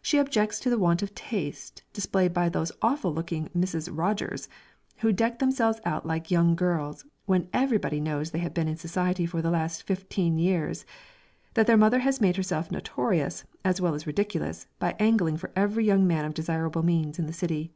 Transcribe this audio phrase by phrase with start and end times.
[0.00, 4.48] She objects to the want of taste displayed by those awful looking Misses Rogers,
[5.00, 8.78] who deck themselves out like young girls, when every body knows they have been in
[8.78, 10.86] society for the last fifteen years
[11.52, 15.84] that their mother has made herself notorious, as well as ridiculous, by angling for every
[15.84, 17.70] young man of desirable means in the city.